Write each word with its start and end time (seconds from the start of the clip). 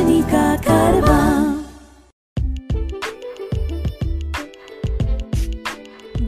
रोशनी 0.00 0.20
का 0.32 0.56
कारवा 0.66 1.18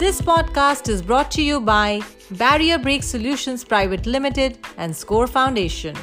This 0.03 0.21
podcast 0.21 0.89
is 0.89 1.01
brought 1.01 1.31
to 1.31 1.43
you 1.43 1.61
by 1.61 2.01
BarrierBreak 2.41 3.03
Solutions 3.03 3.65
Private 3.65 4.05
Limited 4.05 4.59
and 4.77 4.95
Score 4.95 5.27
Foundation. 5.27 5.97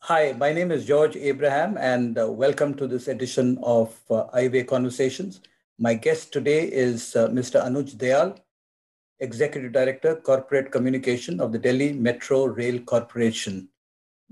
Hi, 0.00 0.34
my 0.36 0.52
name 0.52 0.70
is 0.70 0.84
George 0.84 1.16
Abraham, 1.16 1.78
and 1.78 2.18
uh, 2.18 2.30
welcome 2.30 2.74
to 2.74 2.86
this 2.86 3.08
edition 3.08 3.58
of 3.62 3.98
uh, 4.10 4.24
Eyeway 4.34 4.64
Conversations. 4.64 5.40
My 5.78 5.94
guest 5.94 6.32
today 6.32 6.64
is 6.64 7.16
uh, 7.16 7.28
Mr. 7.28 7.64
Anuj 7.64 7.96
Dayal, 7.96 8.36
Executive 9.20 9.72
Director, 9.72 10.16
Corporate 10.16 10.70
Communication 10.70 11.40
of 11.40 11.52
the 11.52 11.58
Delhi 11.58 11.92
Metro 11.92 12.44
Rail 12.44 12.80
Corporation. 12.80 13.69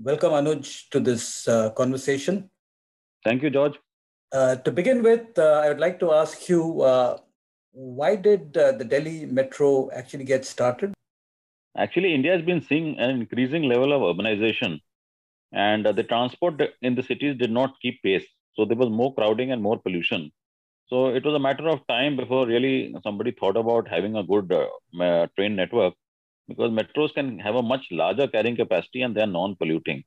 Welcome, 0.01 0.31
Anuj, 0.31 0.87
to 0.91 1.01
this 1.01 1.45
uh, 1.45 1.71
conversation. 1.71 2.49
Thank 3.25 3.43
you, 3.43 3.49
George. 3.49 3.77
Uh, 4.31 4.55
to 4.55 4.71
begin 4.71 5.03
with, 5.03 5.37
uh, 5.37 5.61
I 5.61 5.67
would 5.67 5.81
like 5.81 5.99
to 5.99 6.13
ask 6.13 6.47
you 6.47 6.81
uh, 6.81 7.17
why 7.71 8.15
did 8.15 8.55
uh, 8.55 8.71
the 8.71 8.85
Delhi 8.85 9.25
Metro 9.25 9.91
actually 9.91 10.23
get 10.23 10.45
started? 10.45 10.93
Actually, 11.77 12.15
India 12.15 12.31
has 12.31 12.45
been 12.45 12.61
seeing 12.61 12.97
an 12.97 13.09
increasing 13.09 13.63
level 13.63 13.91
of 13.91 14.15
urbanization, 14.15 14.79
and 15.51 15.85
uh, 15.85 15.91
the 15.91 16.03
transport 16.03 16.61
in 16.81 16.95
the 16.95 17.03
cities 17.03 17.37
did 17.37 17.51
not 17.51 17.73
keep 17.81 18.01
pace. 18.01 18.25
So 18.53 18.63
there 18.63 18.77
was 18.77 18.89
more 18.89 19.13
crowding 19.13 19.51
and 19.51 19.61
more 19.61 19.79
pollution. 19.79 20.31
So 20.87 21.07
it 21.07 21.25
was 21.25 21.35
a 21.35 21.39
matter 21.39 21.67
of 21.67 21.85
time 21.87 22.15
before 22.15 22.47
really 22.47 22.95
somebody 23.03 23.31
thought 23.31 23.57
about 23.57 23.89
having 23.89 24.15
a 24.15 24.23
good 24.23 24.49
uh, 24.53 25.27
train 25.35 25.57
network 25.57 25.93
because 26.49 26.71
metros 26.71 27.13
can 27.13 27.39
have 27.39 27.55
a 27.55 27.67
much 27.71 27.85
larger 27.91 28.27
carrying 28.27 28.55
capacity 28.55 29.03
and 29.03 29.15
they 29.15 29.21
are 29.21 29.33
non-polluting. 29.39 30.03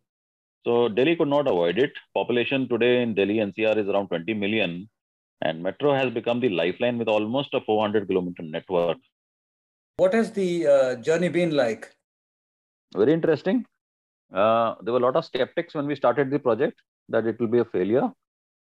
So 0.66 0.88
Delhi 0.88 1.16
could 1.16 1.28
not 1.28 1.48
avoid 1.48 1.78
it. 1.78 1.92
Population 2.14 2.68
today 2.68 3.02
in 3.02 3.14
Delhi 3.14 3.36
NCR 3.36 3.78
is 3.78 3.88
around 3.88 4.08
20 4.08 4.34
million, 4.34 4.88
and 5.40 5.62
metro 5.62 5.94
has 5.94 6.12
become 6.12 6.40
the 6.40 6.50
lifeline 6.50 6.98
with 6.98 7.08
almost 7.08 7.54
a 7.54 7.60
400 7.60 8.06
kilometer 8.08 8.42
network. 8.42 8.98
What 9.96 10.14
has 10.14 10.32
the 10.32 10.66
uh, 10.66 10.94
journey 10.96 11.28
been 11.28 11.50
like? 11.50 11.90
Very 12.94 13.12
interesting. 13.12 13.64
Uh, 14.32 14.74
there 14.82 14.92
were 14.92 15.00
a 15.00 15.02
lot 15.02 15.16
of 15.16 15.24
skeptics 15.24 15.74
when 15.74 15.86
we 15.86 15.96
started 15.96 16.30
the 16.30 16.38
project 16.38 16.80
that 17.08 17.26
it 17.26 17.38
will 17.40 17.48
be 17.48 17.58
a 17.58 17.64
failure, 17.64 18.10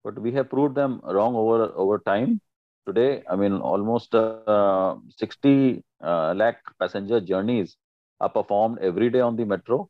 but 0.04 0.18
we 0.18 0.32
have 0.32 0.50
proved 0.50 0.74
them 0.74 1.00
wrong 1.04 1.34
over 1.34 1.72
over 1.74 1.98
time. 1.98 2.40
Today, 2.86 3.22
I 3.30 3.36
mean, 3.36 3.54
almost 3.54 4.14
uh, 4.14 4.96
60 5.16 5.84
uh, 6.02 6.34
lakh 6.34 6.58
passenger 6.78 7.20
journeys 7.20 7.76
are 8.20 8.28
performed 8.28 8.78
every 8.80 9.10
day 9.10 9.20
on 9.20 9.36
the 9.36 9.44
metro 9.44 9.88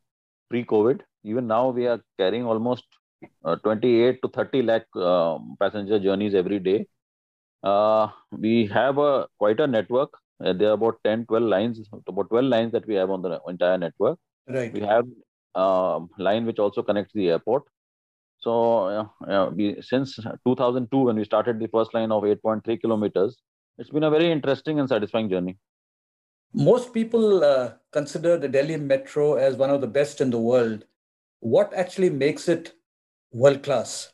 pre-COVID. 0.51 1.01
Even 1.25 1.47
now, 1.47 1.71
we 1.71 1.87
are 1.87 2.01
carrying 2.19 2.45
almost 2.45 2.85
uh, 3.45 3.57
28 3.57 4.21
to 4.23 4.29
30 4.29 4.63
lakh 4.63 4.97
um, 4.97 5.57
passenger 5.61 5.99
journeys 5.99 6.35
every 6.35 6.59
day. 6.59 6.87
Uh, 7.63 8.09
we 8.33 8.67
have 8.67 8.99
a 8.99 9.27
quite 9.39 9.61
a 9.61 9.67
network. 9.67 10.11
Uh, 10.45 10.53
there 10.53 10.71
are 10.71 10.73
about 10.73 10.99
10, 11.05 11.27
12 11.27 11.45
lines, 11.45 11.81
about 12.07 12.29
12 12.31 12.47
lines 12.47 12.73
that 12.73 12.87
we 12.87 12.95
have 12.95 13.11
on 13.11 13.23
the 13.23 13.41
entire 13.49 13.79
network. 13.79 14.19
Right. 14.49 14.73
We 14.73 14.81
have 14.81 15.07
a 15.55 16.01
line 16.19 16.47
which 16.47 16.59
also 16.59 16.83
connects 16.83 17.13
the 17.15 17.31
airport. 17.31 17.65
So 18.41 19.07
uh, 19.29 19.51
we, 19.55 19.77
since 19.83 20.17
2002, 20.47 20.97
when 20.99 21.17
we 21.17 21.25
started 21.25 21.59
the 21.59 21.69
first 21.69 21.93
line 21.95 22.11
of 22.11 22.23
8.3 22.23 22.81
kilometers, 22.81 23.37
it's 23.79 23.91
been 23.91 24.05
a 24.05 24.11
very 24.11 24.31
interesting 24.31 24.81
and 24.81 24.89
satisfying 24.89 25.29
journey. 25.29 25.59
Most 26.53 26.93
people 26.93 27.45
uh, 27.45 27.73
consider 27.93 28.37
the 28.37 28.49
Delhi 28.49 28.77
Metro 28.77 29.35
as 29.35 29.57
one 29.57 29.71
of 29.71 29.81
the 29.81 29.87
best 29.87 30.21
in 30.21 30.31
the 30.31 30.39
world. 30.39 30.85
What 31.41 31.73
actually 31.75 32.11
makes 32.11 32.49
it 32.49 32.73
world 33.33 33.63
class? 33.63 34.13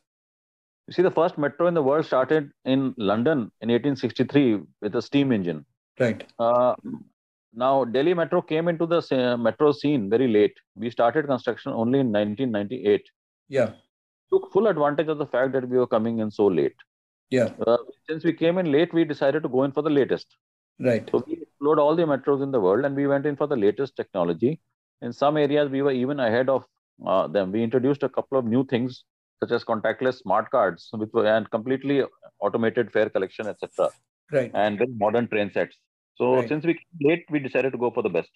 You 0.87 0.93
see, 0.93 1.03
the 1.03 1.11
first 1.11 1.37
metro 1.37 1.67
in 1.67 1.75
the 1.75 1.83
world 1.83 2.05
started 2.05 2.51
in 2.65 2.95
London 2.97 3.51
in 3.61 3.71
1863 3.71 4.61
with 4.83 4.95
a 4.95 5.03
steam 5.03 5.33
engine. 5.33 5.65
Right. 5.99 6.25
Uh, 6.39 6.75
now, 7.53 7.85
Delhi 7.85 8.15
Metro 8.15 8.43
came 8.43 8.69
into 8.69 8.87
the 8.87 9.03
uh, 9.11 9.37
metro 9.37 9.73
scene 9.73 10.11
very 10.11 10.29
late. 10.29 10.55
We 10.77 10.91
started 10.91 11.27
construction 11.27 11.73
only 11.73 12.01
in 12.01 12.13
1998. 12.13 13.03
Yeah. 13.49 13.73
Took 14.33 14.53
full 14.53 14.67
advantage 14.67 15.09
of 15.09 15.19
the 15.19 15.27
fact 15.27 15.53
that 15.53 15.69
we 15.69 15.79
were 15.79 15.87
coming 15.87 16.19
in 16.19 16.31
so 16.31 16.47
late. 16.47 16.75
Yeah. 17.31 17.51
Uh, 17.67 17.79
since 18.09 18.25
we 18.25 18.33
came 18.33 18.59
in 18.59 18.71
late, 18.71 18.93
we 18.95 19.05
decided 19.05 19.43
to 19.43 19.49
go 19.49 19.65
in 19.65 19.73
for 19.73 19.83
the 19.83 19.91
latest. 19.91 20.27
Right. 20.79 21.09
So 21.11 21.25
we 21.27 21.39
explored 21.43 21.79
all 21.79 21.97
the 21.97 22.05
metros 22.05 22.43
in 22.43 22.51
the 22.51 22.61
world 22.61 22.85
and 22.85 22.95
we 22.95 23.07
went 23.07 23.27
in 23.27 23.37
for 23.37 23.47
the 23.47 23.57
latest 23.57 23.97
technology. 23.97 24.61
In 25.03 25.13
some 25.13 25.37
areas, 25.37 25.71
we 25.71 25.83
were 25.83 25.93
even 25.93 26.21
ahead 26.21 26.49
of 26.49 26.65
uh, 27.07 27.27
them. 27.29 27.53
We 27.53 27.63
introduced 27.63 28.03
a 28.03 28.09
couple 28.09 28.39
of 28.39 28.45
new 28.45 28.65
things 28.65 29.05
such 29.41 29.53
as 29.53 29.65
contactless 29.65 30.21
smart 30.23 30.51
cards 30.51 30.89
which 30.93 31.11
were, 31.13 31.27
and 31.27 31.51
completely 31.51 32.03
automated 32.41 32.93
fare 32.93 33.11
collection, 33.11 33.47
etc. 33.47 33.91
Right. 34.33 34.51
And 34.55 34.79
then 34.79 34.97
modern 34.99 35.29
train 35.29 35.51
sets. 35.53 35.77
So 36.17 36.37
Right. 36.37 36.49
since 36.49 36.65
we 36.65 36.75
came 36.75 37.01
late, 37.01 37.25
we 37.31 37.39
decided 37.39 37.73
to 37.73 37.79
go 37.79 37.91
for 37.91 38.03
the 38.03 38.09
best. 38.09 38.31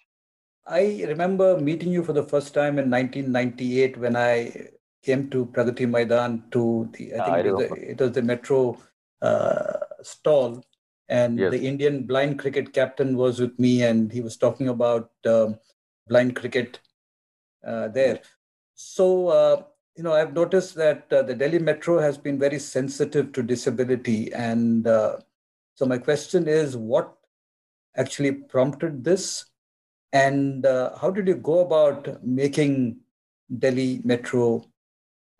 I 0.67 1.03
remember 1.07 1.59
meeting 1.59 1.91
you 1.91 2.03
for 2.03 2.13
the 2.13 2.23
first 2.23 2.53
time 2.53 2.77
in 2.77 2.89
1998 2.89 3.97
when 3.97 4.15
I 4.15 4.69
came 5.03 5.29
to 5.29 5.45
Pragati 5.47 5.89
Maidan 5.89 6.43
to 6.51 6.89
the, 6.93 7.15
I 7.15 7.25
think 7.25 7.45
it, 7.45 7.51
was 7.53 7.69
the, 7.69 7.91
it 7.91 7.99
was 7.99 8.11
the 8.11 8.21
metro 8.21 8.77
uh, 9.21 9.73
stall. 10.01 10.63
And 11.09 11.39
Yes. 11.39 11.51
the 11.51 11.67
Indian 11.67 12.03
blind 12.03 12.39
cricket 12.39 12.71
captain 12.71 13.17
was 13.17 13.39
with 13.39 13.59
me, 13.59 13.83
and 13.83 14.11
he 14.11 14.21
was 14.21 14.37
talking 14.37 14.69
about 14.69 15.11
um, 15.25 15.59
blind 16.07 16.37
cricket 16.37 16.79
uh, 17.65 17.89
there. 17.89 18.21
So, 18.75 19.27
uh, 19.27 19.63
you 19.97 20.03
know, 20.03 20.13
I've 20.13 20.33
noticed 20.33 20.75
that 20.75 21.11
uh, 21.11 21.23
the 21.23 21.35
Delhi 21.35 21.59
Metro 21.59 21.99
has 21.99 22.17
been 22.17 22.39
very 22.39 22.59
sensitive 22.59 23.33
to 23.33 23.43
disability. 23.43 24.31
And 24.31 24.87
uh, 24.87 25.17
so, 25.75 25.85
my 25.85 25.97
question 25.97 26.47
is 26.47 26.77
what 26.77 27.13
actually 27.97 28.31
prompted 28.31 29.03
this? 29.03 29.45
And 30.13 30.65
uh, 30.65 30.97
how 30.97 31.11
did 31.11 31.27
you 31.27 31.35
go 31.35 31.59
about 31.59 32.23
making 32.23 32.97
Delhi 33.59 34.01
Metro 34.05 34.70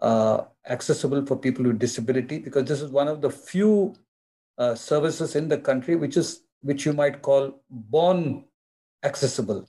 uh, 0.01 0.45
accessible 0.69 1.25
for 1.25 1.35
people 1.37 1.65
with 1.65 1.79
disability? 1.79 2.39
Because 2.39 2.65
this 2.65 2.81
is 2.81 2.91
one 2.91 3.07
of 3.07 3.21
the 3.21 3.29
few 3.29 3.95
uh, 4.57 4.75
services 4.75 5.35
in 5.35 5.47
the 5.47 5.57
country 5.57 5.95
which 5.95 6.17
is 6.17 6.43
which 6.61 6.85
you 6.85 6.93
might 6.93 7.21
call 7.21 7.63
born 7.69 8.45
accessible. 9.03 9.67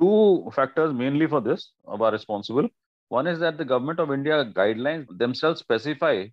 Two 0.00 0.50
factors 0.54 0.92
mainly 0.92 1.26
for 1.26 1.40
this 1.40 1.70
are 1.86 2.12
responsible. 2.12 2.68
One 3.08 3.26
is 3.26 3.38
that 3.38 3.56
the 3.56 3.64
government 3.64 4.00
of 4.00 4.12
India 4.12 4.44
guidelines 4.44 5.06
themselves 5.16 5.60
specify 5.60 6.26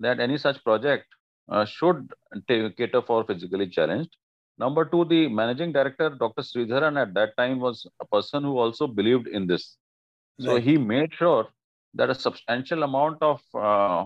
that 0.00 0.20
any 0.20 0.36
such 0.36 0.62
project 0.62 1.06
uh, 1.48 1.64
should 1.64 2.10
ta- 2.48 2.68
cater 2.76 3.02
for 3.02 3.24
physically 3.24 3.68
challenged. 3.68 4.10
Number 4.58 4.84
two, 4.84 5.04
the 5.06 5.28
managing 5.28 5.72
director, 5.72 6.10
Dr. 6.10 6.42
Sridharan, 6.42 7.00
at 7.00 7.14
that 7.14 7.36
time 7.36 7.60
was 7.60 7.86
a 8.00 8.04
person 8.04 8.42
who 8.42 8.58
also 8.58 8.86
believed 8.86 9.26
in 9.28 9.46
this. 9.46 9.76
So 10.40 10.54
Right. 10.54 10.62
he 10.62 10.76
made 10.76 11.14
sure 11.14 11.48
that 11.94 12.10
a 12.10 12.14
substantial 12.14 12.82
amount 12.82 13.18
of 13.22 13.40
uh, 13.54 14.04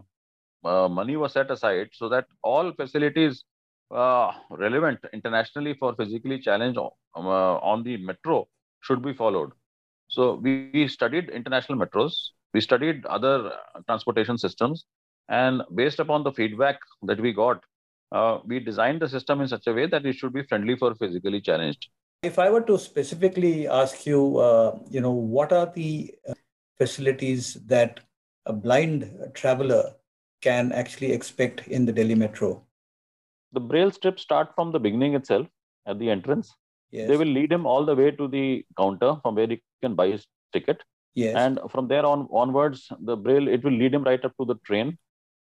uh, 0.65 0.89
money 0.89 1.17
was 1.17 1.33
set 1.33 1.51
aside 1.51 1.89
so 1.93 2.09
that 2.09 2.27
all 2.43 2.73
facilities 2.73 3.45
uh, 3.95 4.33
relevant 4.51 4.99
internationally 5.13 5.75
for 5.79 5.95
physically 5.97 6.39
challenged 6.39 6.79
uh, 6.79 6.89
on 7.17 7.83
the 7.83 7.97
metro 7.99 8.47
should 8.81 9.03
be 9.03 9.13
followed. 9.13 9.51
So 10.09 10.35
we, 10.35 10.71
we 10.73 10.89
studied 10.89 11.31
international 11.31 11.79
metros, 11.79 12.13
we 12.55 12.61
studied 12.61 13.05
other 13.07 13.53
uh, 13.53 13.81
transportation 13.87 14.39
systems, 14.39 14.85
and 15.29 15.63
based 15.75 15.99
upon 15.99 16.25
the 16.25 16.33
feedback 16.33 16.79
that 17.03 17.21
we 17.21 17.33
got, 17.33 17.63
uh, 18.13 18.39
we 18.45 18.61
designed 18.61 19.01
the 19.01 19.09
system 19.09 19.41
in 19.41 19.49
such 19.49 19.67
a 19.67 19.73
way 19.73 19.87
that 19.87 20.05
it 20.05 20.15
should 20.15 20.33
be 20.33 20.43
friendly 20.45 20.77
for 20.77 20.95
physically 20.95 21.41
challenged. 21.41 21.89
If 22.23 22.39
I 22.39 22.51
were 22.51 22.61
to 22.63 22.79
specifically 22.79 23.67
ask 23.67 24.07
you, 24.07 24.21
you 24.91 25.01
know, 25.01 25.11
what 25.11 25.53
are 25.53 25.73
the 25.75 26.15
facilities 26.79 27.55
that 27.67 28.01
a 28.47 28.53
blind 28.53 29.31
traveler 29.35 29.95
can 30.41 30.73
actually 30.73 31.13
expect 31.13 31.67
in 31.69 31.87
the 31.87 31.93
Delhi 31.93 32.15
Metro? 32.15 32.65
The 33.53 33.61
braille 33.61 33.91
strips 33.91 34.23
start 34.23 34.55
from 34.55 34.73
the 34.73 34.81
beginning 34.81 35.15
itself 35.15 35.47
at 35.87 35.99
the 35.99 36.11
entrance. 36.11 36.55
Yes. 36.91 37.09
They 37.09 37.17
will 37.17 37.27
lead 37.27 37.53
him 37.53 37.67
all 37.67 37.85
the 37.85 37.95
way 37.95 38.11
to 38.11 38.29
the 38.29 38.65
counter 38.77 39.17
from 39.23 39.35
where 39.35 39.47
he 39.47 39.63
can 39.81 39.95
buy 39.95 40.09
his 40.09 40.27
ticket. 40.53 40.83
yes. 41.15 41.37
and 41.37 41.59
from 41.71 41.89
there 41.89 42.05
on 42.07 42.27
onwards 42.33 42.89
the 43.01 43.17
braille 43.17 43.49
it 43.49 43.63
will 43.65 43.73
lead 43.73 43.95
him 43.95 44.05
right 44.05 44.25
up 44.25 44.35
to 44.41 44.45
the 44.51 44.55
train 44.67 44.97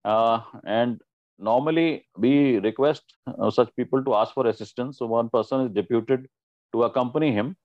uh, 0.04 0.40
and 0.64 1.00
normally 1.38 2.06
we 2.16 2.58
request 2.58 3.02
uh, 3.26 3.50
such 3.50 3.74
people 3.76 4.02
to 4.04 4.14
ask 4.14 4.34
for 4.34 4.46
assistance 4.46 4.98
so 4.98 5.06
one 5.06 5.28
person 5.28 5.60
is 5.66 5.70
deputed 5.72 6.28
to 6.72 6.84
accompany 6.84 7.32
him 7.32 7.56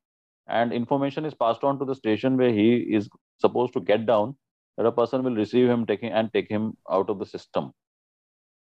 and 0.47 0.73
information 0.73 1.25
is 1.25 1.33
passed 1.33 1.63
on 1.63 1.79
to 1.79 1.85
the 1.85 1.95
station 1.95 2.37
where 2.37 2.51
he 2.51 2.75
is 2.75 3.09
supposed 3.39 3.73
to 3.73 3.79
get 3.79 4.05
down 4.05 4.35
that 4.77 4.85
a 4.85 4.91
person 4.91 5.23
will 5.23 5.35
receive 5.35 5.69
him 5.69 5.85
taking 5.85 6.11
and 6.11 6.33
take 6.33 6.49
him 6.49 6.73
out 6.89 7.09
of 7.09 7.19
the 7.19 7.25
system 7.25 7.71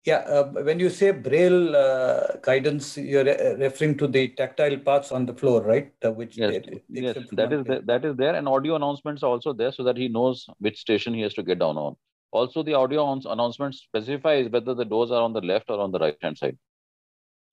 Yeah, 0.07 0.19
uh, 0.35 0.45
when 0.67 0.79
you 0.79 0.89
say 0.89 1.11
braille 1.11 1.75
uh, 1.75 2.37
guidance, 2.41 2.97
you're 2.97 3.25
re- 3.25 3.55
referring 3.59 3.97
to 3.97 4.07
the 4.07 4.29
tactile 4.29 4.77
parts 4.77 5.11
on 5.11 5.25
the 5.25 5.33
floor, 5.33 5.61
right? 5.61 5.91
Uh, 6.05 6.11
which 6.11 6.37
yes, 6.37 6.61
yes, 6.87 7.17
that 7.33 7.51
is 7.51 7.65
the, 7.65 7.81
that 7.85 8.05
is 8.05 8.15
there, 8.15 8.35
and 8.35 8.47
audio 8.47 8.75
announcements 8.75 9.21
are 9.21 9.31
also 9.31 9.51
there, 9.51 9.73
so 9.73 9.83
that 9.83 9.97
he 9.97 10.07
knows 10.07 10.45
which 10.59 10.79
station 10.79 11.13
he 11.13 11.21
has 11.21 11.33
to 11.33 11.43
get 11.43 11.59
down 11.59 11.77
on. 11.77 11.97
Also, 12.31 12.63
the 12.63 12.73
audio 12.73 13.19
announcement 13.35 13.75
specifies 13.75 14.49
whether 14.49 14.73
the 14.73 14.85
doors 14.85 15.11
are 15.11 15.21
on 15.21 15.33
the 15.33 15.41
left 15.41 15.69
or 15.69 15.79
on 15.81 15.91
the 15.91 15.99
right 15.99 16.15
hand 16.21 16.37
side. 16.37 16.57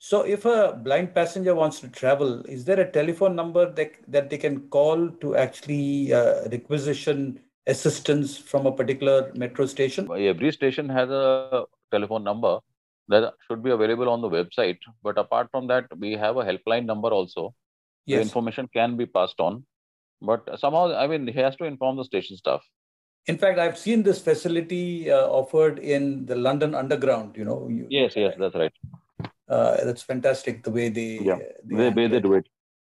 So, 0.07 0.21
if 0.21 0.45
a 0.45 0.79
blind 0.85 1.15
passenger 1.15 1.55
wants 1.55 1.81
to 1.81 1.89
travel, 1.89 2.43
is 2.43 2.67
there 2.67 2.79
a 2.79 2.91
telephone 2.91 3.35
number 3.35 3.73
that, 3.73 3.93
that 4.07 4.29
they 4.29 4.37
can 4.37 4.69
call 4.69 5.09
to 5.23 5.35
actually 5.35 6.13
uh, 6.13 6.47
requisition 6.51 7.41
assistance 7.67 8.37
from 8.37 8.67
a 8.67 8.73
particular 8.73 9.33
metro 9.35 9.65
station? 9.65 10.07
Every 10.13 10.53
station 10.53 10.91
has 10.91 11.09
a 11.09 11.65
telephone 11.91 12.23
number 12.23 12.59
that 13.09 13.33
should 13.47 13.63
be 13.63 13.71
available 13.71 14.11
on 14.11 14.21
the 14.21 14.29
website. 14.29 14.77
But 15.03 15.17
apart 15.17 15.49
from 15.51 15.69
that, 15.69 15.87
we 15.97 16.13
have 16.13 16.37
a 16.37 16.45
helpline 16.45 16.85
number 16.85 17.09
also. 17.09 17.55
Yes. 18.05 18.19
The 18.19 18.23
information 18.25 18.69
can 18.75 18.99
be 18.99 19.07
passed 19.07 19.41
on. 19.41 19.65
But 20.21 20.61
somehow, 20.61 20.95
I 20.95 21.07
mean, 21.07 21.27
he 21.27 21.39
has 21.39 21.57
to 21.57 21.65
inform 21.65 21.97
the 21.97 22.05
station 22.05 22.37
staff. 22.37 22.61
In 23.25 23.39
fact, 23.39 23.59
I've 23.59 23.79
seen 23.79 24.03
this 24.03 24.21
facility 24.21 25.11
uh, 25.11 25.29
offered 25.29 25.79
in 25.79 26.27
the 26.27 26.37
London 26.37 26.75
Underground. 26.75 27.39
You 27.39 27.47
know. 27.47 27.69
You, 27.71 27.87
yes, 27.89 28.13
yes, 28.17 28.35
that's 28.39 28.55
right. 28.55 28.73
Uh, 29.49 29.85
that's 29.85 30.03
fantastic 30.03 30.63
the 30.65 30.71
way 30.71 30.89
they. 30.89 31.19
Yeah, 31.21 31.39
they, 31.65 31.91
the 31.91 31.91
way 31.91 32.09
they 32.09 32.21
do 32.21 32.35
it 32.35 32.47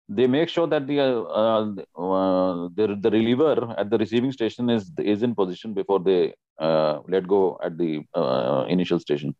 they 0.08 0.26
make 0.26 0.48
sure 0.48 0.66
that 0.66 0.86
the 0.86 1.00
uh, 1.00 1.74
uh, 2.00 2.68
the, 2.74 2.96
the 3.00 3.10
reliever 3.10 3.74
at 3.76 3.90
the 3.90 3.98
receiving 3.98 4.30
station 4.32 4.70
is 4.70 4.92
is 4.98 5.22
in 5.22 5.34
position 5.34 5.74
before 5.74 6.00
they 6.00 6.34
uh, 6.58 7.00
let 7.08 7.26
go 7.26 7.58
at 7.62 7.76
the 7.76 8.04
uh, 8.14 8.64
initial 8.68 9.00
station. 9.00 9.34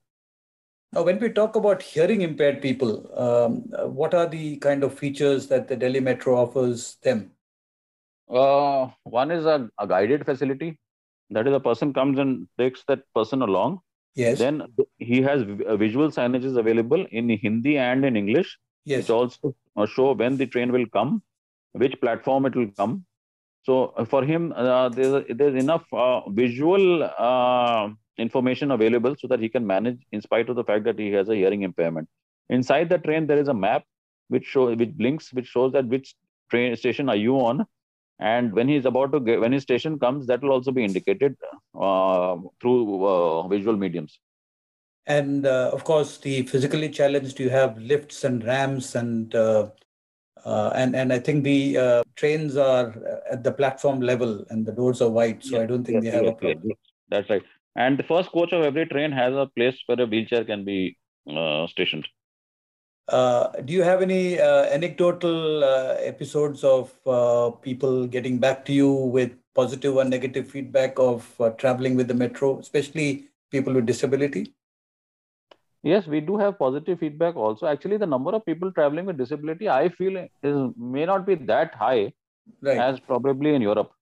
Now, 0.93 1.03
when 1.03 1.19
we 1.19 1.29
talk 1.29 1.57
about 1.57 1.83
hearing 1.83 2.23
impaired 2.23 2.63
people, 2.63 3.11
um, 3.19 3.65
what 3.93 4.15
are 4.15 4.27
the 4.27 4.57
kind 4.59 4.83
of 4.83 4.99
features 4.99 5.47
that 5.49 5.69
the 5.69 5.77
Delhi 5.77 6.01
Metro 6.01 6.37
offers 6.37 6.97
them? 7.03 7.33
Uh, 8.29 8.89
one 9.05 9.31
is 9.31 9.45
a, 9.45 9.69
a 9.79 9.87
guided 9.87 10.25
facility. 10.25 10.79
That 11.31 11.47
is, 11.47 11.53
a 11.53 11.61
person 11.61 11.93
comes 11.93 12.19
and 12.19 12.47
takes 12.59 12.85
that 12.89 13.01
person 13.15 13.43
along. 13.43 13.81
Yes. 14.17 14.39
Then 14.39 14.63
he 14.99 15.23
has 15.23 15.43
visual 15.43 16.11
signages 16.11 16.57
available 16.57 17.07
in 17.11 17.29
Hindi 17.29 17.79
and 17.79 18.05
in 18.05 18.17
English 18.17 18.59
Yes. 18.87 18.99
Which 18.99 19.11
also 19.11 19.55
uh, 19.77 19.85
show 19.85 20.13
when 20.13 20.37
the 20.37 20.47
train 20.47 20.71
will 20.71 20.87
come, 20.87 21.21
which 21.73 22.01
platform 22.01 22.47
it 22.47 22.55
will 22.55 22.71
come. 22.77 23.05
So 23.65 23.93
uh, 23.97 24.05
for 24.05 24.25
him, 24.25 24.55
uh, 24.57 24.89
there's, 24.91 25.25
there's 25.29 25.61
enough 25.63 25.85
uh, 25.93 26.21
visual 26.31 27.03
uh, 27.03 27.89
information 28.17 28.71
available 28.71 29.17
so 29.19 29.27
that 29.27 29.41
he 29.41 29.49
can 29.49 29.67
manage 29.67 29.99
in 30.13 30.23
spite 30.23 30.49
of 30.49 30.55
the 30.55 30.63
fact 30.63 30.85
that 30.85 31.01
he 31.01 31.11
has 31.11 31.29
a 31.29 31.35
hearing 31.35 31.63
impairment. 31.63 32.09
Inside 32.49 32.89
the 32.89 32.99
train, 32.99 33.27
there 33.27 33.41
is 33.41 33.49
a 33.49 33.55
map 33.55 33.83
which 34.29 34.45
show 34.45 34.73
which 34.73 34.97
blinks, 34.97 35.33
which 35.33 35.49
shows 35.49 35.73
that 35.73 35.87
which 35.87 36.15
train 36.49 36.77
station 36.77 37.09
are 37.09 37.17
you 37.17 37.35
on, 37.39 37.67
and 38.19 38.53
when 38.53 38.69
he's 38.69 38.85
about 38.85 39.13
to 39.13 39.21
get 39.21 39.41
when 39.41 39.53
his 39.53 39.63
station 39.63 39.99
comes, 39.99 40.27
that 40.27 40.43
will 40.43 40.53
also 40.53 40.73
be 40.73 40.85
indicated 40.85 41.37
uh, 41.79 42.37
through 42.61 43.49
visual 43.49 43.77
mediums 43.77 44.19
and 45.07 45.47
uh, 45.47 45.71
of 45.73 45.85
course 45.85 46.19
the 46.19 46.43
physically 46.43 46.89
challenged 46.89 47.39
you 47.39 47.49
have 47.49 47.79
lifts 47.79 48.25
and 48.25 48.45
ramps 48.45 48.95
and 48.97 49.35
uh, 49.35 49.69
uh, 50.45 50.71
and 50.75 50.95
and 50.95 51.13
I 51.13 51.19
think 51.19 51.43
the 51.43 51.77
uh, 51.77 52.03
trains 52.15 52.57
are 52.57 52.95
at 53.31 53.43
the 53.43 53.53
platform 53.53 54.01
level 54.01 54.45
and 54.51 54.65
the 54.65 54.73
doors 54.73 55.03
are 55.03 55.11
wide, 55.11 55.43
so 55.43 55.57
yes, 55.57 55.63
I 55.63 55.67
don't 55.67 55.85
think 55.85 56.05
yes, 56.05 56.13
they 56.13 56.17
have 56.17 56.25
yes, 56.25 56.35
a 56.35 56.37
problem. 56.37 56.73
That's 57.09 57.29
right. 57.29 57.43
And 57.75 57.99
the 57.99 58.05
first 58.05 58.31
coach 58.31 58.53
of 58.53 58.63
every 58.63 58.87
train 58.87 59.11
has 59.11 59.35
a 59.35 59.51
place 59.57 59.77
where 59.87 60.01
a 60.01 60.07
wheelchair 60.07 60.45
can 60.45 60.65
be 60.65 60.97
uh, 61.29 61.67
stationed. 61.67 62.07
Uh, 63.09 63.49
do 63.65 63.73
you 63.73 63.83
have 63.83 64.03
any 64.03 64.39
anecdotal 64.41 65.65
episodes 66.03 66.65
of 66.65 66.93
people 67.63 68.07
getting 68.07 68.39
back 68.39 68.65
to 68.65 68.73
you 68.73 68.93
with 68.93 69.33
positive 69.55 69.97
or 69.97 70.05
negative 70.05 70.49
feedback 70.49 70.99
of 70.99 71.41
traveling 71.59 71.97
with 71.97 72.09
the 72.09 72.15
metro, 72.15 72.59
especially 72.59 73.29
people 73.51 73.73
with 73.73 73.87
disability? 73.87 74.53
Yes, 75.83 76.09
we 76.09 76.21
do 76.21 76.37
have 76.37 76.59
positive 76.59 76.99
feedback 76.99 77.37
also. 77.37 77.67
Actually, 77.67 77.97
the 77.97 78.07
number 78.07 78.33
of 78.33 78.45
people 78.45 78.73
traveling 78.73 79.07
with 79.07 79.17
disability, 79.17 79.69
I 79.69 79.89
feel, 79.89 80.17
is 80.43 80.73
may 80.77 81.07
not 81.07 81.25
be 81.25 81.37
that 81.37 81.77
high 81.77 82.13
right. 82.61 82.77
as 82.77 82.99
probably 82.99 83.55
in 83.55 83.63
Europe. 83.63 83.93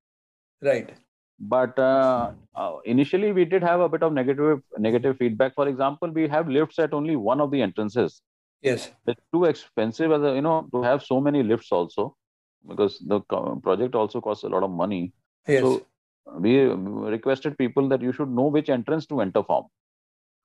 Right. 0.62 0.94
But 1.38 1.78
uh, 1.78 2.30
uh, 2.54 2.76
initially, 2.86 3.32
we 3.32 3.44
did 3.44 3.62
have 3.62 3.80
a 3.80 3.88
bit 3.88 4.02
of 4.02 4.14
negative 4.14 4.62
negative 4.78 5.18
feedback. 5.18 5.54
For 5.54 5.68
example, 5.68 6.10
we 6.10 6.26
have 6.28 6.48
lifts 6.48 6.78
at 6.78 6.94
only 6.94 7.16
one 7.16 7.40
of 7.40 7.50
the 7.50 7.60
entrances. 7.60 8.22
Yes. 8.64 8.90
It's 9.06 9.20
too 9.32 9.44
expensive, 9.44 10.10
as 10.10 10.22
a, 10.22 10.34
you 10.34 10.42
know, 10.42 10.68
to 10.72 10.82
have 10.82 11.02
so 11.02 11.20
many 11.20 11.42
lifts 11.42 11.70
also, 11.70 12.16
because 12.66 12.98
the 13.06 13.20
project 13.20 13.94
also 13.94 14.20
costs 14.20 14.44
a 14.44 14.48
lot 14.48 14.62
of 14.62 14.70
money. 14.70 15.12
Yes. 15.46 15.62
So 15.62 15.86
we 16.38 16.58
requested 16.60 17.58
people 17.58 17.88
that 17.90 18.00
you 18.00 18.12
should 18.12 18.30
know 18.30 18.46
which 18.46 18.70
entrance 18.70 19.06
to 19.06 19.20
enter 19.20 19.42
from 19.44 19.64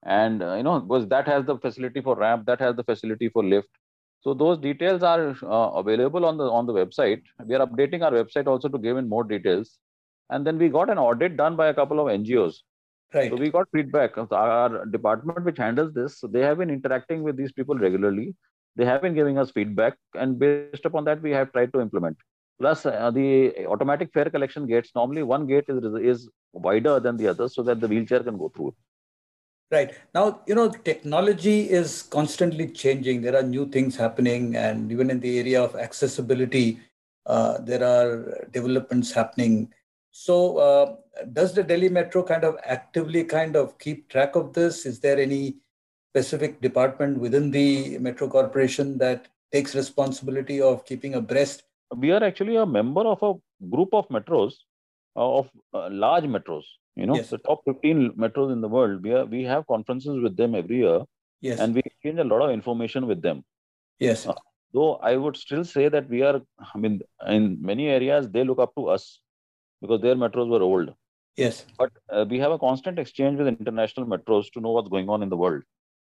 and 0.02 0.42
uh, 0.42 0.54
you 0.54 0.62
know 0.62 0.80
because 0.80 1.06
that 1.08 1.26
has 1.26 1.44
the 1.44 1.56
facility 1.58 2.00
for 2.00 2.16
ramp 2.16 2.46
that 2.46 2.60
has 2.60 2.74
the 2.76 2.84
facility 2.84 3.28
for 3.28 3.44
lift 3.44 3.68
so 4.20 4.34
those 4.34 4.58
details 4.58 5.02
are 5.02 5.36
uh, 5.42 5.70
available 5.82 6.24
on 6.24 6.38
the 6.38 6.44
on 6.44 6.66
the 6.66 6.72
website 6.72 7.22
we 7.44 7.54
are 7.54 7.66
updating 7.66 8.02
our 8.02 8.12
website 8.12 8.46
also 8.46 8.68
to 8.68 8.78
give 8.78 8.96
in 8.96 9.08
more 9.08 9.24
details 9.24 9.78
and 10.30 10.46
then 10.46 10.58
we 10.58 10.68
got 10.68 10.90
an 10.90 10.98
audit 10.98 11.36
done 11.36 11.56
by 11.56 11.68
a 11.68 11.74
couple 11.74 12.00
of 12.00 12.06
ngos 12.06 12.62
right 13.14 13.30
so 13.30 13.36
we 13.36 13.50
got 13.50 13.68
feedback 13.72 14.16
our 14.18 14.86
department 14.86 15.44
which 15.44 15.58
handles 15.58 15.92
this 15.92 16.18
so 16.18 16.26
they 16.26 16.40
have 16.40 16.58
been 16.58 16.70
interacting 16.70 17.22
with 17.22 17.36
these 17.36 17.52
people 17.52 17.76
regularly 17.86 18.34
they 18.76 18.84
have 18.84 19.02
been 19.02 19.14
giving 19.14 19.38
us 19.38 19.50
feedback 19.50 19.96
and 20.14 20.38
based 20.38 20.84
upon 20.84 21.04
that 21.04 21.20
we 21.22 21.30
have 21.30 21.52
tried 21.52 21.72
to 21.72 21.80
implement 21.80 22.16
plus 22.60 22.86
uh, 22.86 23.10
the 23.10 23.66
automatic 23.66 24.10
fare 24.12 24.30
collection 24.30 24.66
gates 24.66 24.92
normally 24.94 25.22
one 25.22 25.46
gate 25.46 25.64
is 25.68 25.82
is 26.12 26.28
wider 26.52 27.00
than 27.00 27.16
the 27.16 27.28
other 27.28 27.48
so 27.48 27.62
that 27.62 27.80
the 27.80 27.88
wheelchair 27.88 28.22
can 28.22 28.38
go 28.38 28.48
through 28.54 28.74
Right. 29.70 29.94
Now, 30.14 30.40
you 30.48 30.56
know, 30.56 30.68
technology 30.68 31.70
is 31.70 32.02
constantly 32.02 32.68
changing. 32.72 33.22
There 33.22 33.36
are 33.36 33.42
new 33.42 33.68
things 33.68 33.96
happening. 33.96 34.56
And 34.56 34.90
even 34.90 35.10
in 35.10 35.20
the 35.20 35.38
area 35.38 35.62
of 35.62 35.76
accessibility, 35.76 36.80
uh, 37.26 37.58
there 37.60 37.84
are 37.84 38.48
developments 38.50 39.12
happening. 39.12 39.72
So, 40.10 40.58
uh, 40.58 40.96
does 41.32 41.54
the 41.54 41.62
Delhi 41.62 41.88
Metro 41.88 42.22
kind 42.22 42.44
of 42.44 42.56
actively 42.64 43.24
kind 43.24 43.56
of 43.56 43.78
keep 43.78 44.08
track 44.08 44.34
of 44.34 44.52
this? 44.52 44.86
Is 44.86 45.00
there 45.00 45.18
any 45.18 45.56
specific 46.12 46.60
department 46.60 47.18
within 47.18 47.50
the 47.50 47.98
Metro 47.98 48.28
Corporation 48.28 48.98
that 48.98 49.28
takes 49.52 49.74
responsibility 49.74 50.60
of 50.60 50.84
keeping 50.84 51.14
abreast? 51.14 51.62
We 51.96 52.10
are 52.10 52.22
actually 52.22 52.56
a 52.56 52.66
member 52.66 53.02
of 53.02 53.22
a 53.22 53.34
group 53.68 53.94
of 53.94 54.08
metros, 54.08 54.54
uh, 55.16 55.38
of 55.38 55.50
uh, 55.72 55.88
large 55.90 56.24
metros 56.24 56.64
you 56.96 57.06
know, 57.06 57.14
yes. 57.14 57.30
the 57.30 57.38
top 57.38 57.62
15 57.64 58.12
metros 58.12 58.52
in 58.52 58.60
the 58.60 58.68
world, 58.68 59.02
we, 59.02 59.12
are, 59.12 59.24
we 59.24 59.42
have 59.44 59.66
conferences 59.66 60.20
with 60.22 60.36
them 60.36 60.54
every 60.54 60.78
year. 60.78 61.00
Yes. 61.40 61.58
And 61.58 61.74
we 61.74 61.80
exchange 61.84 62.18
a 62.18 62.24
lot 62.24 62.42
of 62.42 62.50
information 62.50 63.06
with 63.06 63.22
them. 63.22 63.42
Yes. 63.98 64.26
Uh, 64.26 64.34
though 64.74 64.96
I 64.96 65.16
would 65.16 65.36
still 65.36 65.64
say 65.64 65.88
that 65.88 66.08
we 66.08 66.22
are, 66.22 66.42
I 66.74 66.78
mean, 66.78 67.00
in 67.26 67.58
many 67.62 67.88
areas, 67.88 68.28
they 68.28 68.44
look 68.44 68.58
up 68.58 68.74
to 68.76 68.88
us 68.88 69.20
because 69.80 70.00
their 70.00 70.14
metros 70.14 70.48
were 70.48 70.62
old. 70.62 70.92
Yes. 71.36 71.64
But 71.78 71.90
uh, 72.10 72.26
we 72.28 72.38
have 72.38 72.52
a 72.52 72.58
constant 72.58 72.98
exchange 72.98 73.38
with 73.38 73.48
international 73.48 74.06
metros 74.06 74.50
to 74.52 74.60
know 74.60 74.72
what's 74.72 74.88
going 74.88 75.08
on 75.08 75.22
in 75.22 75.28
the 75.28 75.36
world. 75.36 75.62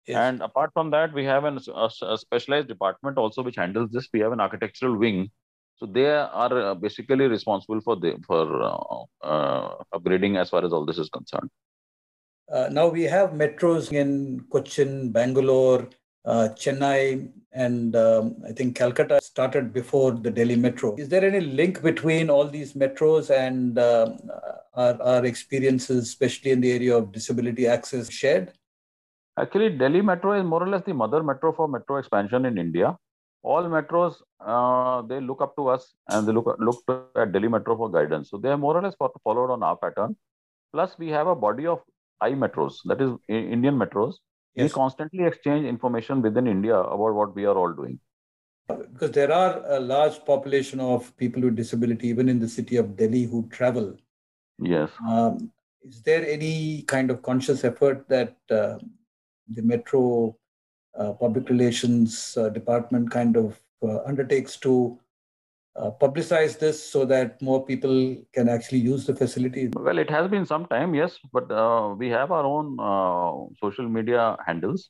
Yes. 0.07 0.17
And 0.17 0.41
apart 0.41 0.71
from 0.73 0.89
that, 0.91 1.13
we 1.13 1.25
have 1.25 1.43
an, 1.43 1.59
a, 1.75 1.89
a 2.01 2.17
specialized 2.17 2.67
department 2.67 3.17
also 3.17 3.43
which 3.43 3.57
handles 3.57 3.91
this. 3.91 4.07
We 4.11 4.21
have 4.21 4.31
an 4.31 4.39
architectural 4.39 4.97
wing 4.97 5.29
so 5.79 5.85
they 5.85 6.07
are 6.07 6.61
uh, 6.61 6.75
basically 6.75 7.27
responsible 7.27 7.79
for 7.79 7.95
the 7.95 8.17
for 8.27 8.45
uh, 8.61 9.03
uh, 9.25 9.75
upgrading 9.95 10.38
as 10.38 10.49
far 10.49 10.65
as 10.65 10.73
all 10.73 10.85
this 10.85 10.97
is 10.97 11.09
concerned. 11.09 11.49
Uh, 12.51 12.67
now 12.69 12.88
we 12.88 13.03
have 13.03 13.29
metros 13.31 13.93
in 13.93 14.43
Cochin, 14.51 15.11
Bangalore, 15.11 15.89
uh, 16.25 16.49
Chennai, 16.55 17.31
and 17.51 17.96
um, 17.96 18.36
I 18.48 18.51
think 18.51 18.75
Calcutta 18.75 19.20
started 19.22 19.74
before 19.74 20.12
the 20.12 20.32
Delhi 20.32 20.56
Metro. 20.56 20.96
Is 20.98 21.10
there 21.10 21.25
any 21.25 21.41
link 21.41 21.82
between 21.82 22.29
all 22.29 22.48
these 22.48 22.74
metros 22.74 23.29
and 23.29 23.77
uh, 23.77 24.12
our, 24.75 25.01
our 25.01 25.25
experiences, 25.25 26.03
especially 26.03 26.51
in 26.51 26.62
the 26.62 26.72
area 26.72 26.96
of 26.96 27.12
disability 27.12 27.68
access, 27.68 28.12
shared? 28.12 28.53
Actually, 29.38 29.70
Delhi 29.77 30.01
Metro 30.01 30.34
is 30.34 30.46
more 30.46 30.62
or 30.62 30.70
less 30.70 30.84
the 30.86 30.94
mother 30.94 31.24
metro 31.24 31.53
for 31.53 31.68
metro 31.68 31.98
expansion 31.98 32.46
in 32.46 32.58
India 32.58 32.98
all 33.41 33.63
metros 33.63 34.15
uh, 34.41 35.01
they 35.03 35.20
look 35.20 35.41
up 35.41 35.56
to 35.56 35.68
us 35.70 35.94
and 36.10 36.27
they 36.27 36.34
look 36.34 36.56
look 36.60 37.12
at 37.15 37.32
Delhi 37.32 37.48
Metro 37.48 37.75
for 37.77 37.89
guidance. 37.89 38.29
So 38.29 38.38
they 38.38 38.50
are 38.50 38.58
more 38.58 38.77
or 38.77 38.82
less 38.82 38.96
followed 39.24 39.51
on 39.51 39.63
our 39.63 39.77
pattern. 39.77 40.15
Plus, 40.74 40.98
we 40.98 41.10
have 41.10 41.27
a 41.27 41.36
body 41.36 41.65
of 41.68 41.79
I 42.22 42.32
metros, 42.32 42.79
that 42.86 43.01
is 43.01 43.12
Indian 43.27 43.77
metros. 43.77 44.15
Yes. 44.56 44.72
We 44.72 44.74
constantly 44.74 45.24
exchange 45.25 45.65
information 45.65 46.22
within 46.22 46.48
India 46.48 46.75
about 46.75 47.13
what 47.13 47.36
we 47.36 47.46
are 47.46 47.58
all 47.58 47.74
doing. 47.74 48.00
Because 48.68 49.12
there 49.12 49.32
are 49.32 49.63
a 49.68 49.79
large 49.79 50.24
population 50.25 50.79
of 50.79 51.15
people 51.18 51.41
with 51.41 51.56
disability, 51.56 52.08
even 52.08 52.29
in 52.29 52.39
the 52.39 52.48
city 52.48 52.75
of 52.75 52.96
Delhi, 52.96 53.24
who 53.24 53.48
travel. 53.50 53.96
Yes. 54.60 54.91
Um, 55.08 55.51
is 55.82 56.01
there 56.01 56.27
any 56.27 56.84
kind 56.84 57.10
of 57.10 57.22
conscious 57.22 57.63
effort 57.63 58.08
that 58.10 58.36
uh, 58.51 58.77
the 59.48 59.62
metro 59.62 60.36
uh, 60.98 61.13
public 61.13 61.50
relations 61.50 62.36
uh, 62.38 62.50
department 62.50 63.10
kind 63.10 63.38
of 63.38 63.60
uh, 63.82 64.03
undertakes 64.03 64.58
to 64.58 65.00
uh, 65.79 65.91
publicize 65.91 66.59
this 66.59 66.77
so 66.91 67.05
that 67.05 67.41
more 67.41 67.65
people 67.65 68.17
can 68.33 68.50
actually 68.50 68.79
use 68.79 69.05
the 69.05 69.15
facility? 69.15 69.69
Well, 69.74 69.98
it 69.98 70.09
has 70.09 70.29
been 70.29 70.45
some 70.45 70.65
time, 70.65 70.93
yes, 70.93 71.17
but 71.31 71.51
uh, 71.51 71.95
we 71.98 72.09
have 72.09 72.31
our 72.31 72.45
own 72.45 72.77
uh, 72.79 73.53
social 73.63 73.88
media 73.88 74.38
handles. 74.45 74.89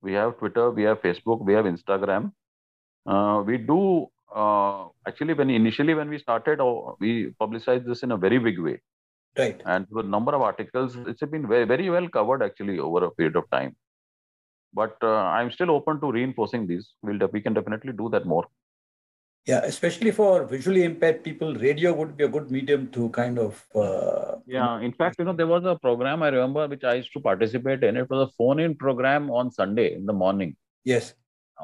We 0.00 0.12
have 0.14 0.38
Twitter, 0.38 0.70
we 0.70 0.82
have 0.84 1.00
Facebook, 1.02 1.44
we 1.44 1.52
have 1.54 1.66
Instagram. 1.66 2.32
Uh, 3.06 3.42
we 3.44 3.58
do 3.58 4.06
uh, 4.34 4.86
actually 5.06 5.34
when 5.34 5.50
initially 5.50 5.94
when 5.94 6.08
we 6.08 6.18
started, 6.18 6.60
oh, 6.60 6.96
we 7.00 7.34
publicized 7.38 7.86
this 7.86 8.02
in 8.02 8.12
a 8.12 8.16
very 8.16 8.38
big 8.38 8.58
way, 8.58 8.80
Right. 9.38 9.60
and 9.66 9.86
the 9.90 10.02
number 10.02 10.34
of 10.34 10.42
articles 10.42 10.96
it's 11.06 11.20
been 11.20 11.46
very 11.46 11.64
very 11.64 11.90
well 11.90 12.08
covered 12.08 12.42
actually 12.42 12.78
over 12.78 13.04
a 13.04 13.10
period 13.10 13.36
of 13.36 13.48
time. 13.50 13.76
But 14.74 14.96
uh, 15.02 15.24
I'm 15.36 15.50
still 15.50 15.70
open 15.70 16.00
to 16.00 16.10
reinforcing 16.10 16.66
these. 16.66 16.94
We'll 17.02 17.28
we 17.32 17.40
can 17.42 17.52
definitely 17.52 17.92
do 17.92 18.08
that 18.10 18.26
more. 18.26 18.46
Yeah, 19.46 19.60
especially 19.64 20.12
for 20.12 20.44
visually 20.44 20.84
impaired 20.84 21.24
people, 21.24 21.54
radio 21.56 21.92
would 21.92 22.16
be 22.16 22.24
a 22.24 22.28
good 22.28 22.50
medium 22.50 22.88
to 22.92 23.08
kind 23.10 23.38
of. 23.38 23.64
Uh, 23.74 24.36
Yeah, 24.46 24.80
in 24.80 24.92
fact, 24.92 25.16
you 25.18 25.24
know, 25.24 25.32
there 25.32 25.48
was 25.48 25.64
a 25.64 25.74
program 25.76 26.22
I 26.22 26.28
remember 26.28 26.68
which 26.68 26.84
I 26.84 26.94
used 26.94 27.12
to 27.14 27.20
participate 27.20 27.82
in. 27.82 27.96
It 27.96 28.08
was 28.08 28.28
a 28.28 28.32
phone-in 28.38 28.76
program 28.76 29.30
on 29.30 29.50
Sunday 29.50 29.94
in 29.94 30.06
the 30.06 30.12
morning. 30.12 30.56
Yes, 30.84 31.14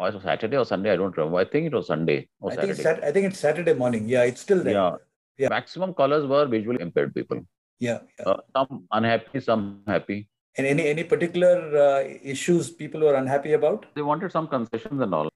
Oh, 0.00 0.04
it 0.04 0.14
was 0.14 0.22
Saturday 0.22 0.56
or 0.56 0.64
Sunday, 0.64 0.92
I 0.92 0.96
don't 0.96 1.16
remember. 1.16 1.38
I 1.38 1.44
think 1.44 1.66
it 1.66 1.72
was 1.74 1.86
Sunday 1.88 2.28
or 2.40 2.52
I 2.52 2.56
think 2.56 2.70
it's 2.70 2.82
Saturday. 2.82 3.00
Sat- 3.00 3.08
I 3.08 3.12
think 3.12 3.26
it's 3.26 3.38
Saturday 3.38 3.74
morning. 3.74 4.08
Yeah, 4.08 4.22
it's 4.22 4.40
still 4.40 4.62
there. 4.62 4.74
Yeah. 4.74 4.96
Yeah. 5.38 5.48
Maximum 5.48 5.94
callers 5.94 6.26
were 6.26 6.46
visually 6.46 6.80
impaired 6.80 7.14
people. 7.14 7.40
Yeah, 7.80 8.00
yeah. 8.18 8.26
Uh, 8.26 8.36
some 8.56 8.84
unhappy, 8.92 9.40
some 9.40 9.82
happy. 9.86 10.28
And 10.56 10.66
any 10.66 10.86
any 10.88 11.04
particular 11.04 11.54
uh, 11.86 12.00
issues 12.34 12.70
people 12.70 13.00
were 13.00 13.14
unhappy 13.14 13.52
about? 13.54 13.86
They 13.96 14.02
wanted 14.02 14.30
some 14.32 14.46
concessions 14.48 15.00
and 15.00 15.14
all. 15.14 15.28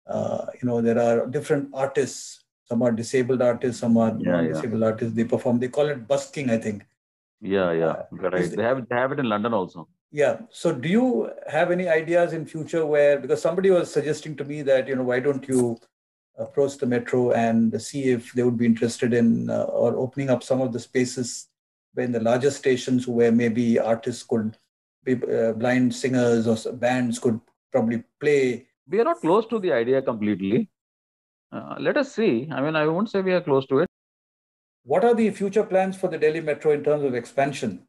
Uh, 0.06 0.46
you 0.58 0.68
know, 0.68 0.80
there 0.88 1.00
are 1.04 1.26
different 1.26 1.70
artists. 1.74 2.44
Some 2.68 2.82
are 2.82 2.92
disabled 2.92 3.42
artists, 3.42 3.80
some 3.80 3.96
are 3.96 4.10
Yeah, 4.10 4.26
yeah. 4.26 4.36
non-disabled 4.42 4.84
artists. 4.90 5.14
They 5.16 5.24
perform. 5.24 5.58
They 5.64 5.68
call 5.78 5.88
it 5.94 6.06
busking, 6.12 6.50
I 6.56 6.58
think. 6.58 6.86
Yeah, 7.40 7.72
yeah. 7.72 7.94
Uh, 8.12 8.30
Right. 8.30 8.50
They 8.60 8.62
have 8.62 8.88
they 8.88 8.96
have 9.02 9.12
it 9.12 9.18
in 9.24 9.28
London 9.34 9.52
also. 9.60 9.88
Yeah. 10.22 10.36
So, 10.50 10.72
do 10.72 10.88
you 10.88 11.30
have 11.56 11.70
any 11.70 11.88
ideas 11.88 12.32
in 12.38 12.46
future 12.46 12.86
where 12.94 13.18
because 13.18 13.42
somebody 13.42 13.70
was 13.70 13.92
suggesting 13.98 14.36
to 14.36 14.44
me 14.44 14.62
that 14.70 14.88
you 14.88 14.96
know 14.96 15.08
why 15.12 15.20
don't 15.20 15.48
you 15.48 15.76
approach 16.38 16.76
the 16.76 16.86
metro 16.86 17.32
and 17.32 17.80
see 17.80 18.04
if 18.04 18.32
they 18.32 18.42
would 18.42 18.56
be 18.56 18.66
interested 18.66 19.14
in 19.14 19.50
uh, 19.50 19.64
or 19.64 19.96
opening 19.96 20.30
up 20.30 20.42
some 20.42 20.60
of 20.60 20.72
the 20.72 20.78
spaces 20.78 21.48
in 21.96 22.12
the 22.12 22.20
larger 22.20 22.50
stations 22.50 23.08
where 23.08 23.32
maybe 23.32 23.78
artists 23.78 24.22
could 24.22 24.56
be 25.04 25.14
uh, 25.14 25.52
blind 25.52 25.94
singers 25.94 26.46
or 26.46 26.72
bands 26.72 27.18
could 27.18 27.40
probably 27.72 28.02
play. 28.20 28.66
We 28.88 29.00
are 29.00 29.04
not 29.04 29.20
close 29.20 29.46
to 29.46 29.58
the 29.58 29.72
idea 29.72 30.02
completely. 30.02 30.68
Uh, 31.52 31.76
let 31.78 31.96
us 31.96 32.12
see. 32.12 32.48
I 32.52 32.60
mean, 32.60 32.76
I 32.76 32.86
won't 32.86 33.10
say 33.10 33.22
we 33.22 33.32
are 33.32 33.40
close 33.40 33.66
to 33.66 33.78
it. 33.78 33.88
What 34.84 35.04
are 35.04 35.14
the 35.14 35.30
future 35.30 35.64
plans 35.64 35.96
for 35.96 36.08
the 36.08 36.18
Delhi 36.18 36.40
Metro 36.40 36.72
in 36.72 36.84
terms 36.84 37.04
of 37.04 37.14
expansion? 37.14 37.86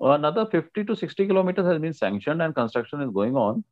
Another 0.00 0.46
50 0.46 0.84
to 0.84 0.96
60 0.96 1.26
kilometers 1.26 1.66
has 1.66 1.78
been 1.78 1.92
sanctioned 1.92 2.40
and 2.40 2.54
construction 2.54 3.02
is 3.02 3.10
going 3.10 3.36
on, 3.36 3.62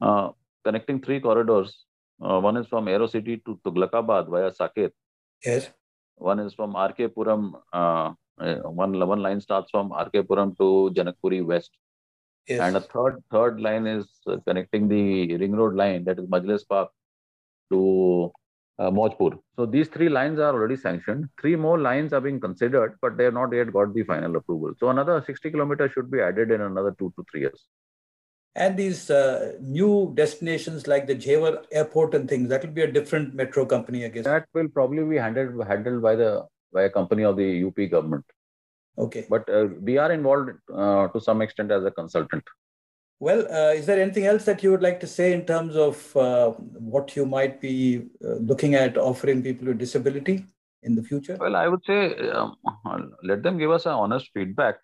uh, 0.00 0.30
connecting 0.64 1.00
three 1.00 1.20
corridors. 1.20 1.84
Uh, 2.20 2.40
one 2.40 2.56
is 2.56 2.66
from 2.66 2.86
Aerocity 2.86 3.42
to 3.44 3.58
Tughlakabad 3.64 4.30
via 4.30 4.50
Saket. 4.50 4.90
Yes. 5.44 5.70
One 6.16 6.38
is 6.38 6.54
from 6.54 6.76
RK 6.76 7.14
Puram. 7.14 7.52
Uh, 7.72 8.12
uh, 8.40 8.54
one, 8.70 8.98
one 9.06 9.22
line 9.22 9.40
starts 9.40 9.70
from 9.70 9.92
RK 9.92 10.26
Puram 10.28 10.56
to 10.58 10.92
Janakpuri 10.94 11.44
West. 11.44 11.70
Yes. 12.46 12.60
And 12.60 12.76
a 12.76 12.80
third 12.80 13.22
third 13.30 13.60
line 13.60 13.86
is 13.86 14.06
uh, 14.26 14.36
connecting 14.46 14.88
the 14.88 15.36
ring 15.36 15.52
road 15.52 15.74
line, 15.74 16.04
that 16.04 16.18
is 16.18 16.26
Majlis 16.26 16.66
Park 16.68 16.90
to 17.70 18.32
uh, 18.78 18.90
Maujpur. 18.90 19.38
So 19.56 19.66
these 19.66 19.88
three 19.88 20.08
lines 20.08 20.38
are 20.38 20.52
already 20.52 20.76
sanctioned. 20.76 21.28
Three 21.40 21.56
more 21.56 21.78
lines 21.78 22.12
are 22.12 22.20
being 22.20 22.40
considered, 22.40 22.96
but 23.00 23.16
they 23.16 23.24
have 23.24 23.34
not 23.34 23.52
yet 23.52 23.72
got 23.72 23.94
the 23.94 24.02
final 24.02 24.36
approval. 24.36 24.72
So 24.78 24.88
another 24.88 25.22
60 25.24 25.50
kilometers 25.50 25.92
should 25.92 26.10
be 26.10 26.20
added 26.20 26.50
in 26.50 26.60
another 26.60 26.94
two 26.98 27.12
to 27.16 27.24
three 27.30 27.42
years. 27.42 27.66
And 28.54 28.76
these 28.76 29.10
uh, 29.10 29.54
new 29.60 30.12
destinations 30.14 30.86
like 30.86 31.06
the 31.06 31.14
Jewar 31.14 31.64
airport 31.72 32.14
and 32.14 32.28
things, 32.28 32.48
that 32.50 32.64
will 32.64 32.72
be 32.72 32.82
a 32.82 32.92
different 32.92 33.34
metro 33.34 33.64
company, 33.64 34.04
I 34.04 34.08
guess. 34.08 34.24
That 34.24 34.46
will 34.52 34.68
probably 34.68 35.04
be 35.04 35.16
handled 35.16 35.66
handled 35.66 36.02
by 36.02 36.16
the 36.16 36.46
by 36.72 36.82
a 36.82 36.90
company 36.90 37.24
of 37.24 37.36
the 37.36 37.64
UP 37.64 37.90
government. 37.90 38.24
Okay. 38.98 39.26
But 39.28 39.48
uh, 39.48 39.68
we 39.80 39.96
are 39.98 40.12
involved 40.12 40.50
uh, 40.74 41.08
to 41.08 41.20
some 41.20 41.40
extent 41.40 41.70
as 41.70 41.84
a 41.84 41.90
consultant. 41.90 42.44
Well, 43.20 43.46
uh, 43.50 43.72
is 43.72 43.86
there 43.86 44.00
anything 44.02 44.26
else 44.26 44.44
that 44.46 44.62
you 44.62 44.70
would 44.72 44.82
like 44.82 44.98
to 45.00 45.06
say 45.06 45.32
in 45.32 45.46
terms 45.46 45.76
of 45.76 46.16
uh, 46.16 46.50
what 46.50 47.14
you 47.14 47.24
might 47.24 47.60
be 47.60 48.08
uh, 48.24 48.34
looking 48.34 48.74
at 48.74 48.98
offering 48.98 49.42
people 49.42 49.68
with 49.68 49.78
disability 49.78 50.44
in 50.82 50.96
the 50.96 51.02
future? 51.02 51.36
Well, 51.40 51.54
I 51.54 51.68
would 51.68 51.84
say 51.86 52.16
um, 52.30 52.56
let 53.22 53.42
them 53.42 53.58
give 53.58 53.70
us 53.70 53.86
an 53.86 53.92
honest 53.92 54.30
feedback. 54.34 54.76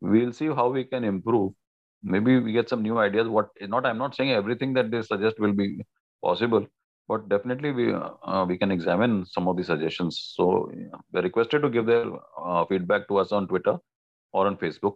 We'll 0.00 0.32
see 0.32 0.48
how 0.48 0.68
we 0.68 0.84
can 0.84 1.04
improve. 1.04 1.54
Maybe 2.02 2.38
we 2.38 2.52
get 2.52 2.68
some 2.68 2.82
new 2.82 2.98
ideas. 2.98 3.28
What 3.28 3.50
not? 3.60 3.84
I'm 3.86 3.98
not 3.98 4.14
saying 4.16 4.32
everything 4.32 4.72
that 4.74 4.90
they 4.90 5.02
suggest 5.02 5.38
will 5.38 5.52
be 5.52 5.84
possible, 6.22 6.66
but 7.08 7.28
definitely 7.28 7.72
we 7.72 7.92
uh, 7.92 8.44
we 8.48 8.56
can 8.56 8.70
examine 8.70 9.26
some 9.26 9.48
of 9.48 9.56
the 9.56 9.64
suggestions. 9.64 10.32
So 10.36 10.70
yeah, 10.74 10.98
they're 11.12 11.22
requested 11.22 11.62
to 11.62 11.68
give 11.68 11.86
their 11.86 12.06
uh, 12.42 12.64
feedback 12.66 13.06
to 13.08 13.18
us 13.18 13.32
on 13.32 13.48
Twitter 13.48 13.76
or 14.32 14.46
on 14.46 14.56
Facebook. 14.56 14.94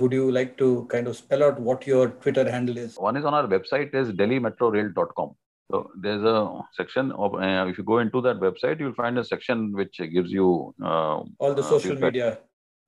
Would 0.00 0.12
you 0.12 0.30
like 0.32 0.58
to 0.58 0.86
kind 0.90 1.06
of 1.06 1.16
spell 1.16 1.44
out 1.44 1.60
what 1.60 1.86
your 1.86 2.08
Twitter 2.08 2.50
handle 2.50 2.76
is? 2.76 2.96
One 2.96 3.16
is 3.16 3.24
on 3.24 3.32
our 3.32 3.46
website 3.46 3.94
is 3.94 4.08
delhimetrorail.com. 4.10 5.36
So 5.70 5.90
there's 6.00 6.22
a 6.24 6.60
section 6.72 7.12
of 7.12 7.34
uh, 7.34 7.66
if 7.68 7.78
you 7.78 7.84
go 7.84 7.98
into 7.98 8.20
that 8.22 8.40
website, 8.40 8.80
you'll 8.80 8.94
find 8.94 9.18
a 9.18 9.24
section 9.24 9.72
which 9.72 9.98
gives 10.12 10.32
you 10.32 10.74
uh, 10.82 11.22
All 11.38 11.54
the 11.54 11.62
uh, 11.62 11.68
social 11.68 11.92
feedback. 11.92 12.12
media. 12.12 12.38